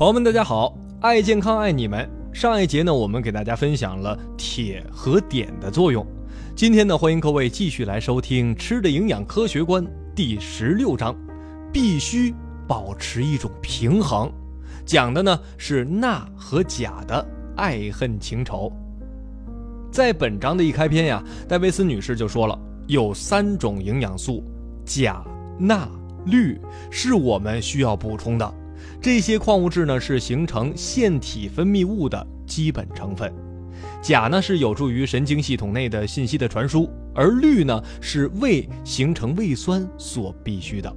[0.00, 2.08] 朋友们，大家好，爱健康爱你们。
[2.32, 6.06] 上一节呢，我们给大家分享了铁和碘的作用。
[6.56, 9.84] 今天呢，欢迎各位继续来收听《吃的营养科学观》
[10.16, 11.14] 第十六章，
[11.70, 12.34] 必须
[12.66, 14.32] 保持一种平衡。
[14.86, 17.22] 讲的呢是钠和钾的
[17.54, 18.72] 爱恨情仇。
[19.92, 24.42] 在本章的一开篇呀，戴维斯女士就说了，有三种营养素，
[24.82, 25.22] 钾、
[25.58, 25.86] 钠、
[26.24, 26.58] 氯，
[26.90, 28.54] 是我们需要补充的。
[29.00, 33.32] 这些矿物质呢是形成腺体分泌物的基本成分，
[34.02, 40.94] 钾呢是有助于神经系统内的信息的传输，而氯呢是胃形成胃酸所必须的。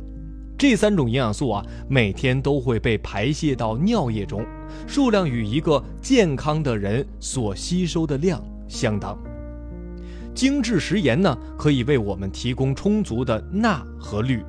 [0.57, 4.45] 这三种营养素啊，每天都会被排泄到尿液中，
[4.87, 9.17] 数量与一个健康的人所吸收的量相当。
[10.33, 14.43] 精制食盐呢，可以为我们提供充足的钠和氯，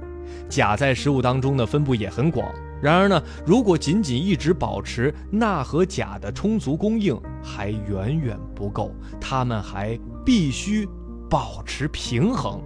[0.48, 2.48] 钾在食物当中的分布也很广。
[2.84, 10.86] 然而呢，如果仅仅一直保持钠和钾的充足供应，还远远不够，它们还必须
[11.30, 12.60] 保持平衡。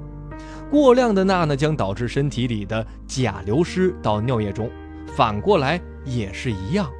[0.72, 4.68] 过量的钠呢，将导致身体里的钾流失到尿液中，
[5.14, 6.90] 反过来也是一样。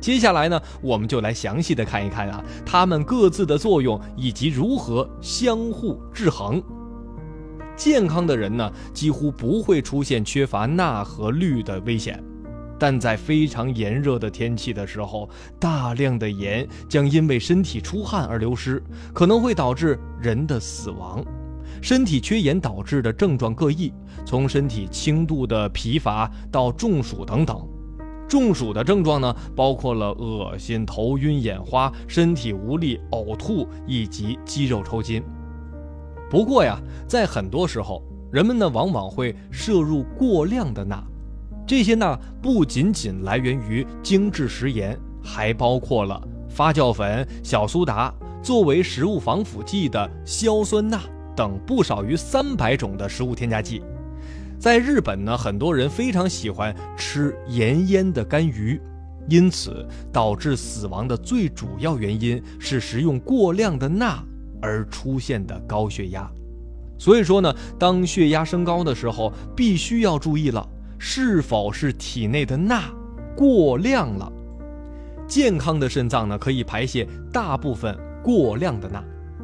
[0.00, 6.62] 接下来呢，我们就来详细的看一看啊，它们各自的作用以及如何相互制衡。
[7.76, 12.22] 健康的人呢，几乎不会出现缺乏钠和氯的危险，
[12.78, 15.28] 但在非常炎热的天气的时候，
[15.60, 18.82] 大量的盐将因为身体出汗而流失，
[19.12, 21.22] 可能会导致人的死亡。
[21.82, 23.92] 身体缺盐导致的症状各异，
[24.24, 27.68] 从身体轻度的疲乏到中暑等等。
[28.26, 35.22] 中暑的症状呢，包括了恶心、头晕、眼花、身体无力、呕吐以及肌肉抽筋。
[36.28, 41.02] 不过呀，在很多时候，人们呢往往会摄入过量的钠。
[41.66, 51.00] 这些钠不仅仅来源于精制食盐，还包括了发酵粉、小苏打，作为食物防腐剂的硝酸钠
[51.34, 53.82] 等不少于三百种的食物添加剂。
[54.58, 58.80] 在日本呢，很多人非常喜欢吃盐腌的干鱼，
[59.28, 64.24] 因此导致死亡的最主要原因是食用过量的钠。
[64.66, 66.28] 而出现的高血压，
[66.98, 70.68] 所以说呢，当血压升高的时候，必须要注意了，
[70.98, 72.82] 是否是体内的钠
[73.36, 74.30] 过量了。
[75.28, 79.02] 健康的肾脏呢，可以排泄大部分过量的钠，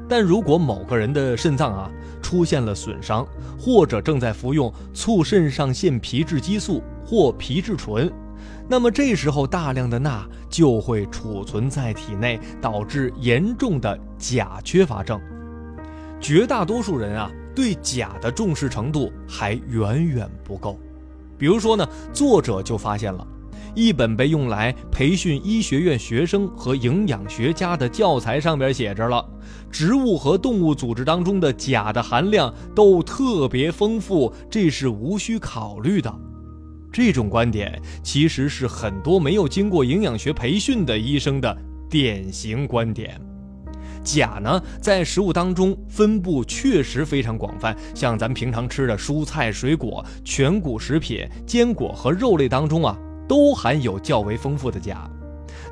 [0.09, 1.91] 但如果某个人的肾脏啊
[2.21, 3.25] 出现了损伤，
[3.59, 8.13] 或者正在服用促肾上腺皮质激素或皮质醇。
[8.69, 15.21] 那么这时候，大量的钠就会储存在体内，导致严重的钾缺乏症。
[16.21, 20.79] 绝大多数人啊，对钾的重视程度还远远不够。
[21.37, 23.27] 比如说呢，作者就发现了，
[23.75, 29.29] 一本被用来培训医学院学生和营养学家的教材上边写着了，
[29.71, 36.15] 植物和动物组织当中的钾的含量都特别丰富，这是无需考虑的。
[36.93, 41.57] 这种观点其实是很多没有经过营养学培训的医生的
[41.89, 43.19] 典型观点。
[44.05, 52.99] 钾呢，在食物当中分布确实非常广泛，像咱们平常吃的蔬菜、水果、全谷食品、坚果和肉类当中啊，
[53.29, 55.09] 都含有较为丰富的钾。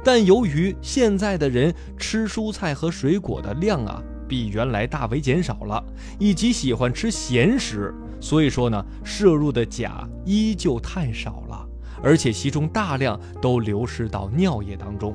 [0.05, 5.85] 但由于现在的人吃蔬菜和水果的量啊，比原来大为减少了，
[6.19, 7.93] 以及喜欢吃咸食。
[8.21, 11.67] 所以说呢，摄入的钾依旧太少了，
[12.03, 15.15] 而且其中大量都流失到尿液当中。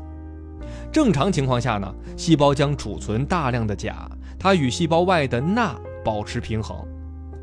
[0.92, 6.76] 正常情况下呢，细胞将储存大量的钾，它与细胞外的钠保持平衡。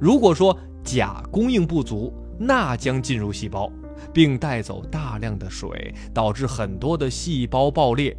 [0.01, 3.71] 如果说钾供应不足，钠将进入细胞，
[4.13, 8.17] 并带走大量的水，导致很多的细胞爆裂，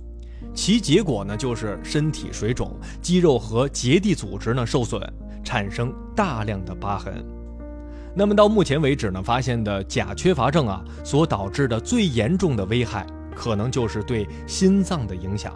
[0.53, 5.01] 其结果呢就是身体水肿，肌肉和结缔组织呢受损。
[5.43, 7.23] 产生大量的疤痕。
[8.15, 13.05] 那么到目前为止呢，发现的钾缺乏症啊，所导致的最严重的危害，
[13.35, 15.53] 可能就是对心脏的影响。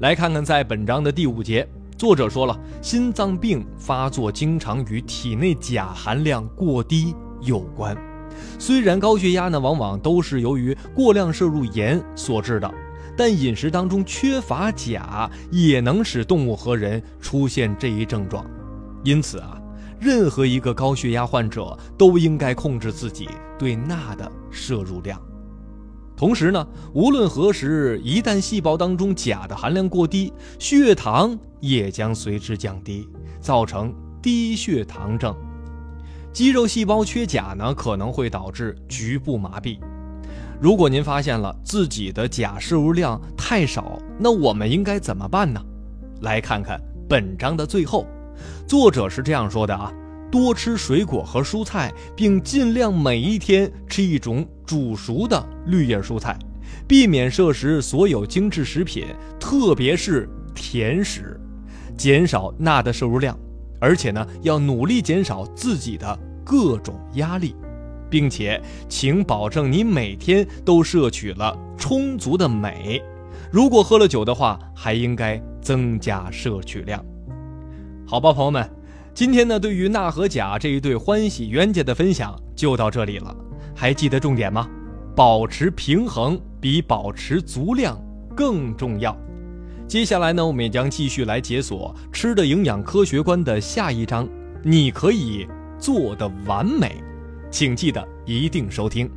[0.00, 7.96] 来看看在本章的第五节，作者说了，心脏病发作经常与体内钾含量过低有关。
[8.58, 12.72] 虽然高血压呢，往往都是由于过量摄入盐所致的，
[13.16, 18.44] 但饮食当中缺乏钾，也能使动物和人出现这一症状。
[19.02, 19.60] 因此啊，
[19.98, 25.20] 任何一个高血压患者都应该控制自己对钠的摄入量。
[26.16, 33.08] 同时呢，无论何时，一旦细胞当中钾的含量过低，血糖也将随之降低，
[33.40, 35.34] 造成低血糖症。
[36.30, 39.78] 肌肉细胞缺钾呢，可能会导致局部麻痹。
[40.60, 45.58] 如果您发现了自己的钾摄入量太少，那我们应该怎么办呢？
[46.20, 48.06] 来看看本章的最后，
[48.70, 49.92] 作者是这样说的啊：
[50.30, 56.38] 多吃水果和蔬菜，并尽量每一天吃一种煮熟的绿叶蔬菜，
[56.86, 59.06] 避免摄食所有精致食品，
[59.40, 61.36] 特别是甜食，
[61.96, 63.36] 减少钠的摄入量，
[63.80, 67.56] 而且呢，要努力减少自己的各种压力。
[68.08, 73.02] 并且，请保证你每天都摄取了充足的镁。
[73.50, 77.04] 如果喝了酒的话，还应该增加摄取量。
[78.10, 78.68] 好吧，朋友们，
[79.14, 83.32] 今天呢，对于钠和钾这一对欢喜冤家的分享就到这里了。
[83.72, 84.68] 还记得重点吗？
[85.14, 87.96] 保持平衡比保持足量
[88.34, 89.16] 更重要。
[89.86, 94.28] 接下来呢，我们也将继续来解锁《吃的营养科学观》的下一章。
[94.64, 95.46] 你可以
[95.78, 96.96] 做的完美。
[97.48, 99.08] 请记得一定收听。